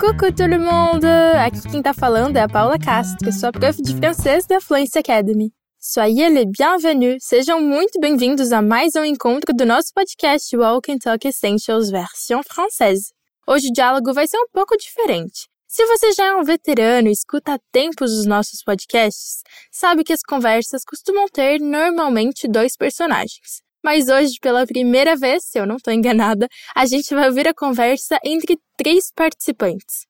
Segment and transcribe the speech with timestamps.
[0.00, 1.06] Coucou le monde!
[1.44, 5.52] Aqui quem tá falando é a Paula Castro, sua prof de francês da Fluency Academy.
[5.78, 7.22] Soyez les bienvenus!
[7.22, 12.40] Sejam muito bem-vindos a mais um encontro do nosso podcast Walk and Talk Essentials versão
[12.42, 13.12] française.
[13.46, 15.50] Hoje o diálogo vai ser um pouco diferente.
[15.68, 20.14] Se você já é um veterano e escuta há tempos os nossos podcasts, sabe que
[20.14, 23.60] as conversas costumam ter normalmente dois personagens.
[23.82, 27.54] Mas hoje, pela primeira vez, se eu não estou enganada, a gente vai ouvir a
[27.54, 30.06] conversa entre três participantes.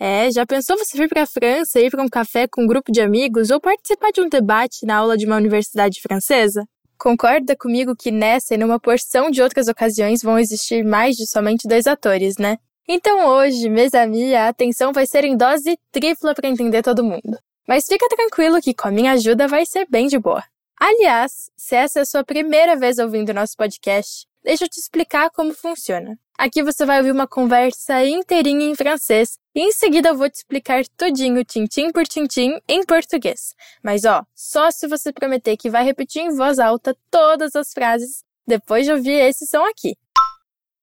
[0.00, 2.90] É, já pensou você vir para a França, ir para um café com um grupo
[2.90, 6.64] de amigos ou participar de um debate na aula de uma universidade francesa?
[6.98, 11.68] Concorda comigo que nessa e numa porção de outras ocasiões vão existir mais de somente
[11.68, 12.58] dois atores, né?
[12.88, 17.38] Então hoje, mes amis, a atenção vai ser em dose tripla para entender todo mundo.
[17.68, 20.42] Mas fica tranquilo que com a minha ajuda vai ser bem de boa.
[20.84, 25.30] Aliás, se essa é a sua primeira vez ouvindo nosso podcast, deixa eu te explicar
[25.30, 26.18] como funciona.
[26.36, 30.38] Aqui você vai ouvir uma conversa inteirinha em francês e em seguida eu vou te
[30.38, 33.54] explicar tudinho, tintim por tintim, em português.
[33.80, 38.24] Mas ó, só se você prometer que vai repetir em voz alta todas as frases
[38.44, 39.96] depois de ouvir esse som aqui.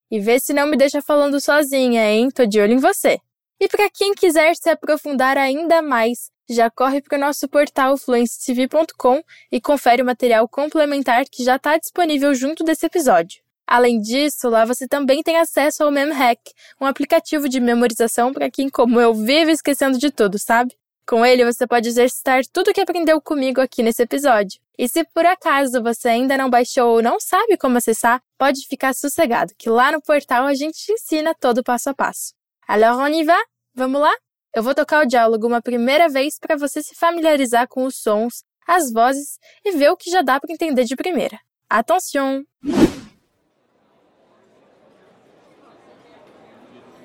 [0.09, 2.31] E vê se não me deixa falando sozinha, hein?
[2.31, 3.19] Tô de olho em você.
[3.59, 9.21] E para quem quiser se aprofundar ainda mais, já corre para o nosso portal fluencetv.com
[9.51, 13.41] e confere o material complementar que já está disponível junto desse episódio.
[13.67, 16.41] Além disso, lá você também tem acesso ao MemHack,
[16.79, 20.75] um aplicativo de memorização para quem, como eu, vive esquecendo de tudo, sabe?
[21.05, 24.59] Com ele, você pode exercitar tudo o que aprendeu comigo aqui nesse episódio.
[24.77, 28.95] E se por acaso você ainda não baixou ou não sabe como acessar, pode ficar
[28.95, 32.38] sossegado, que lá no portal a gente te ensina todo o passo a passo.
[32.71, 33.39] Alors on y va?
[33.73, 34.13] Vamos lá?
[34.55, 38.43] Eu vou tocar o diálogo uma primeira vez para você se familiarizar com os sons,
[38.67, 41.39] as vozes e ver o que já dá para entender de primeira.
[41.67, 42.43] Attention!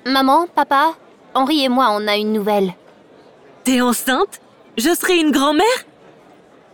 [0.05, 0.95] Maman, papa,
[1.33, 2.75] Henri et moi, on a une nouvelle.
[3.63, 4.39] T'es enceinte?
[4.77, 5.85] Je serai une grand-mère?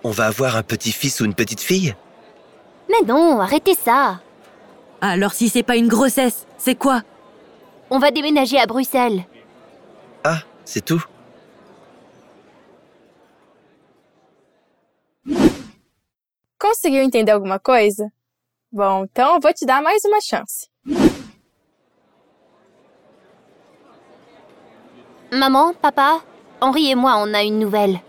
[0.03, 1.95] On va avoir un petit-fils ou une petite fille
[2.89, 4.19] Mais non, arrêtez ça.
[4.99, 7.03] Alors si c'est pas une grossesse, c'est quoi?
[7.93, 9.25] On va déménager à Bruxelles.
[10.23, 11.03] Ah, c'est tout
[16.57, 18.05] Conseguiu entender alguma coisa?
[18.71, 20.69] Bom, então eu vou te dar mais uma chance.
[25.29, 26.21] Maman, papa,
[26.61, 27.99] Henri et moi, on a une nouvelle.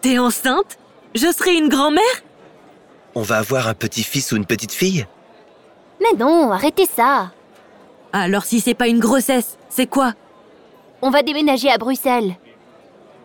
[0.00, 0.78] T'es enceinte?
[1.16, 2.22] Je serai une grand-mère?
[3.16, 5.06] On va avoir un petit-fils ou une petite fille
[6.00, 7.32] Mais non, arrêtez ça.
[8.12, 10.14] Alors si c'est pas une grossesse, c'est quoi
[11.00, 12.36] On va déménager à Bruxelles.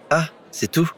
[0.10, 0.90] Ah, c'est tout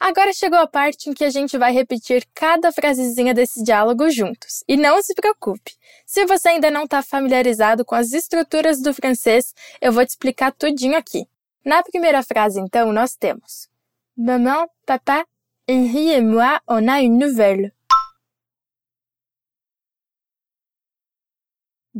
[0.00, 4.62] Agora chegou a parte em que a gente vai repetir cada frasezinha desse diálogo juntos.
[4.66, 5.76] E não se preocupe,
[6.06, 9.52] se você ainda não está familiarizado com as estruturas do francês,
[9.82, 11.26] eu vou te explicar tudinho aqui.
[11.64, 13.68] Na primeira frase, então, nós temos
[14.16, 15.26] Maman, papa,
[15.68, 17.72] Henri et moi, on a une nouvelle.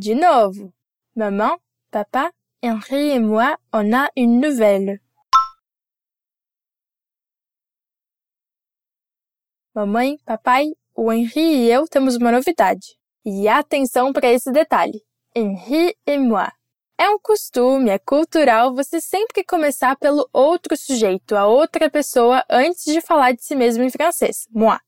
[0.01, 0.73] De novo.
[1.13, 1.57] Maman,
[1.91, 2.31] papa,
[2.63, 5.01] Henri et moi, on a une nouvelle.
[9.75, 12.97] Mamãe, papai, o Henri e eu temos uma novidade.
[13.25, 15.03] E atenção para esse detalhe:
[15.35, 16.47] Henri et moi.
[16.97, 22.85] É um costume, é cultural você sempre começar pelo outro sujeito, a outra pessoa, antes
[22.85, 24.79] de falar de si mesmo em francês, moi.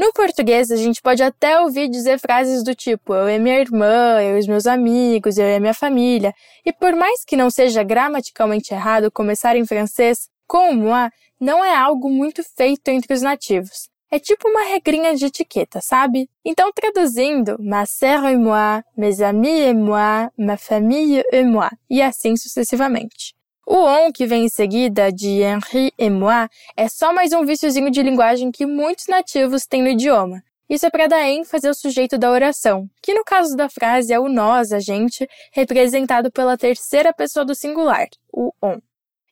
[0.00, 4.18] No português, a gente pode até ouvir dizer frases do tipo eu e minha irmã,
[4.22, 6.32] eu e os meus amigos, eu e a minha família.
[6.64, 11.76] E por mais que não seja gramaticalmente errado começar em francês com moi, não é
[11.76, 13.90] algo muito feito entre os nativos.
[14.10, 16.30] É tipo uma regrinha de etiqueta, sabe?
[16.42, 22.00] Então, traduzindo, ma sœur et moi, mes amis et moi, ma famille et moi, e
[22.00, 23.34] assim sucessivamente.
[23.72, 27.88] O on que vem em seguida, de Henri et moi, é só mais um viciozinho
[27.88, 30.42] de linguagem que muitos nativos têm no idioma.
[30.68, 34.18] Isso é para dar ênfase ao sujeito da oração, que no caso da frase é
[34.18, 38.80] o nós, a gente, representado pela terceira pessoa do singular, o on.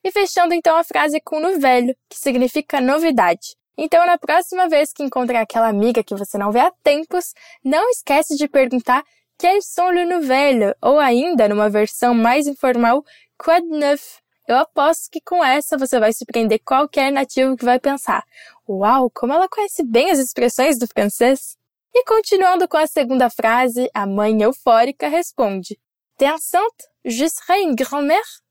[0.05, 3.56] E fechando então a frase com novelho, que significa novidade.
[3.76, 7.90] Então, na próxima vez que encontrar aquela amiga que você não vê há tempos, não
[7.90, 9.02] esquece de perguntar
[9.37, 10.75] quelles sont les nouvelles?
[10.81, 13.02] Ou ainda, numa versão mais informal,
[13.37, 14.20] quoi de neuf?
[14.49, 18.25] Eu aposto que com essa você vai surpreender qualquer nativo que vai pensar:
[18.67, 21.59] Uau, como ela conhece bem as expressões do francês!
[21.95, 25.79] E continuando com a segunda frase, a mãe eufórica responde:
[26.17, 26.89] T'es enceinte?
[27.05, 28.43] Je serai une grand-mère?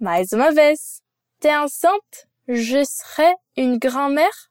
[0.00, 1.00] Mais uma vez.
[1.40, 2.26] T'es enceinte?
[2.48, 4.48] Je serai une grand-mère?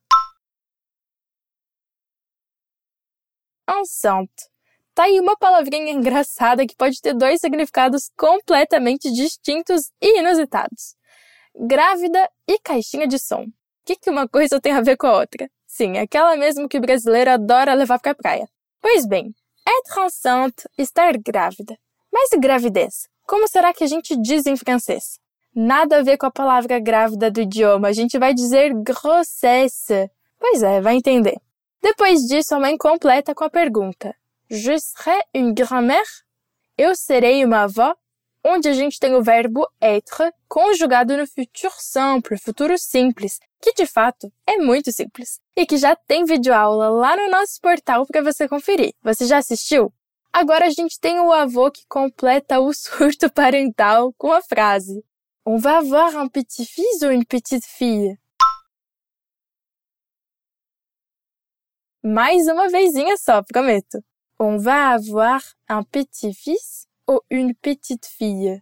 [3.68, 4.50] enceinte.
[4.98, 10.96] Tá aí uma palavrinha engraçada que pode ter dois significados completamente distintos e inusitados.
[11.56, 13.44] Grávida e caixinha de som.
[13.44, 13.52] O
[13.86, 15.48] que, que uma coisa tem a ver com a outra?
[15.68, 18.50] Sim, aquela mesmo que o brasileiro adora levar pra praia.
[18.82, 19.36] Pois bem,
[19.68, 21.78] être enceinte, estar grávida.
[22.12, 23.08] Mas e gravidez?
[23.28, 25.20] Como será que a gente diz em francês?
[25.56, 30.10] Nada a ver com a palavra grávida do idioma, a gente vai dizer grossesse.
[30.40, 31.38] Pois é, vai entender.
[31.84, 34.16] Depois disso, a mãe completa com a pergunta:
[34.50, 36.24] Je serai une grand-mère?
[36.78, 37.94] Eu serei uma avó?
[38.46, 43.86] Onde a gente tem o verbo être conjugado no futur simple, futuro simples, que de
[43.86, 45.42] fato é muito simples.
[45.54, 48.94] E que já tem videoaula lá no nosso portal para você conferir.
[49.04, 49.92] Você já assistiu?
[50.32, 55.04] Agora a gente tem o avô que completa o surto parental com a frase:
[55.46, 58.18] On va avoir un petit-fils ou une petite fille?
[62.02, 64.02] Mais uma vezinha só, prometo.
[64.40, 68.62] On va avoir un petit-fils ou une petite fille?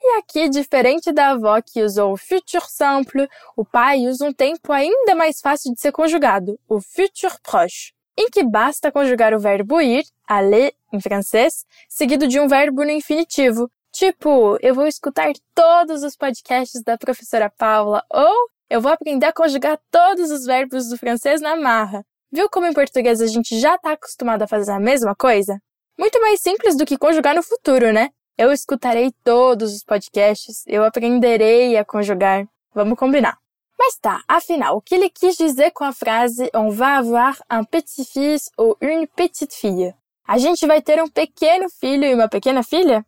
[0.00, 4.72] E aqui, diferente da avó que usou o futur simple, o pai usa um tempo
[4.72, 9.82] ainda mais fácil de ser conjugado, o futur proche, em que basta conjugar o verbo
[9.82, 16.02] ir, aller, em francês, seguido de um verbo no infinitivo, tipo, eu vou escutar todos
[16.02, 20.96] os podcasts da professora Paula, ou eu vou aprender a conjugar todos os verbos do
[20.96, 22.02] francês na marra.
[22.32, 25.60] Viu como em português a gente já está acostumado a fazer a mesma coisa?
[25.98, 28.08] Muito mais simples do que conjugar no futuro, né?
[28.38, 32.48] Eu escutarei todos os podcasts, eu aprenderei a conjugar.
[32.74, 33.36] Vamos combinar.
[33.78, 37.64] Mas tá, afinal, o que ele quis dizer com a frase On va avoir un
[37.64, 39.94] petit-fils ou une petite fille?
[40.26, 43.04] A gente vai ter um pequeno filho e uma pequena filha?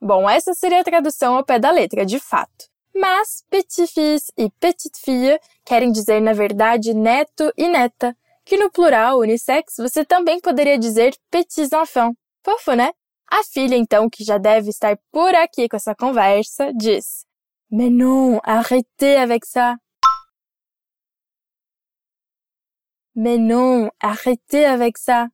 [0.00, 2.71] Bom, essa seria a tradução ao pé da letra, de fato.
[2.94, 9.76] Mas petit-fils e petite-fille querem dizer, na verdade, neto e neta, que no plural unissex
[9.78, 12.16] você também poderia dizer petits-enfants.
[12.44, 12.90] Fofo, né?
[13.30, 17.24] A filha, então, que já deve estar por aqui com essa conversa, diz:
[17.70, 19.78] Mais non, arrêtez avec ça.
[23.14, 25.30] Mais non, arrêtez avec ça.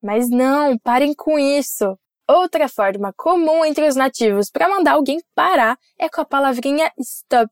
[0.00, 1.98] Mas não, parem com isso.
[2.30, 7.50] Outra forma comum entre os nativos para mandar alguém parar é com a palavrinha stop,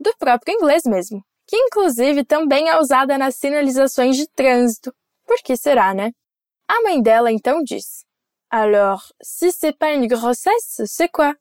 [0.00, 4.92] do próprio inglês mesmo, que inclusive também é usada nas sinalizações de trânsito.
[5.24, 6.12] Por que será, né?
[6.66, 8.04] A mãe dela então diz:
[8.50, 11.34] Alors, si c'est pas une grossesse, c'est quoi?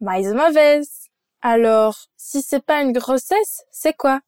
[0.00, 1.08] Mais uma vez.
[1.40, 4.20] Alors, si c'est pas une grossesse, c'est quoi?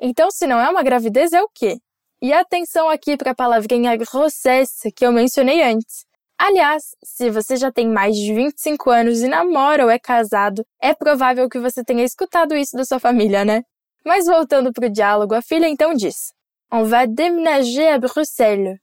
[0.00, 1.78] Então, se não é uma gravidez, é o quê?
[2.20, 6.06] E atenção aqui para a palavrinha grossesse que eu mencionei antes.
[6.38, 10.94] Aliás, se você já tem mais de 25 anos e namora ou é casado, é
[10.94, 13.62] provável que você tenha escutado isso da sua família, né?
[14.04, 16.32] Mas voltando para o diálogo, a filha então diz:
[16.70, 18.78] On va déménager à Bruxelles.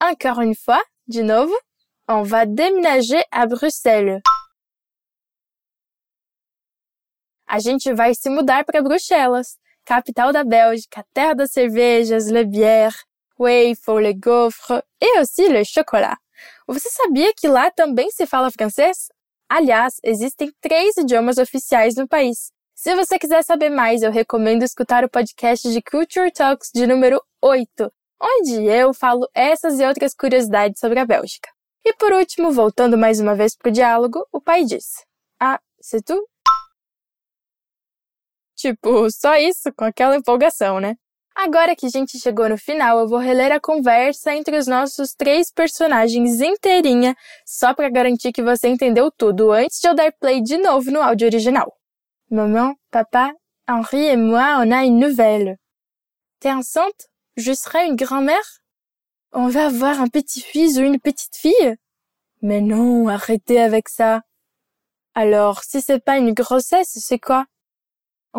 [0.00, 1.52] Encore une fois, de novo.
[2.08, 4.22] On va déménager à Bruxelles.
[7.48, 12.94] A gente vai se mudar para Bruxelas, capital da Bélgica, terra das cervejas, le bière,
[13.38, 16.18] waffle, le gaufre e aussi le chocolat.
[16.66, 19.08] Você sabia que lá também se fala francês?
[19.48, 22.52] Aliás, existem três idiomas oficiais no país.
[22.74, 27.22] Se você quiser saber mais, eu recomendo escutar o podcast de Culture Talks de número
[27.42, 27.90] 8,
[28.20, 31.48] onde eu falo essas e outras curiosidades sobre a Bélgica.
[31.82, 34.84] E por último, voltando mais uma vez para o diálogo, o pai diz:
[35.40, 36.22] Ah, c'est tout?
[38.58, 40.96] Tipo, só isso, com aquela empolgação, né?
[41.32, 45.14] Agora que a gente chegou no final, eu vou reler a conversa entre os nossos
[45.14, 47.14] três personagens inteirinha,
[47.46, 51.00] só para garantir que você entendeu tudo antes de eu dar play de novo no
[51.00, 51.72] áudio original.
[52.28, 53.32] Maman, papa,
[53.68, 55.56] Henri et moi, on a une nouvelle.
[56.40, 57.06] T'es enceinte?
[57.36, 58.60] Je serai une grand-mère?
[59.32, 61.76] On va avoir un petit-fils ou une petite fille?
[62.42, 64.22] Mais non, arrêtez avec ça.
[65.14, 67.46] Alors, si c'est pas une grossesse, c'est quoi?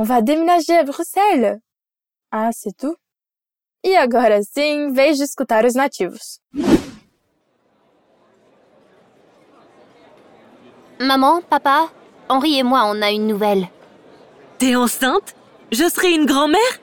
[0.02, 1.60] On va déménager à Bruxelles.
[2.32, 2.96] Ah, c'est tout?
[3.86, 6.40] E agora sim, de escutar os nativos.
[11.02, 11.90] Maman, papa,
[12.30, 13.68] Henri et moi, on a une nouvelle.
[14.58, 15.36] T'es enceinte?
[15.74, 16.80] Je serai une grand-mère?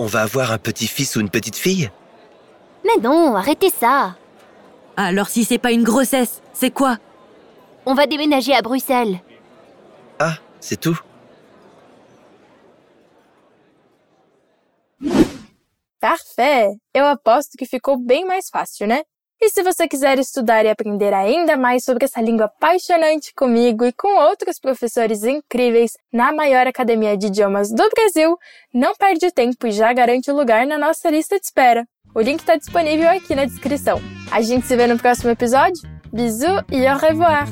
[0.00, 1.92] On va avoir un petit-fils ou une petite fille
[2.84, 4.16] Mais non, arrêtez ça.
[4.96, 6.98] Alors si c'est pas une grossesse, c'est quoi?
[7.84, 9.20] On va déménager à Bruxelles.
[10.18, 10.98] Ah, c'est tout
[16.00, 16.76] Parfait!
[16.94, 19.02] Eu aposto que ficou bem mais fácil, né?
[19.40, 23.92] E se você quiser estudar e aprender ainda mais sobre essa língua apaixonante comigo e
[23.92, 28.36] com outros professores incríveis na maior academia de idiomas do Brasil,
[28.72, 31.86] não perde tempo e já garante o lugar na nossa lista de espera.
[32.14, 34.00] O link está disponível aqui na descrição.
[34.32, 35.82] A gente se vê no próximo episódio.
[36.10, 37.46] Bisous e au revoir!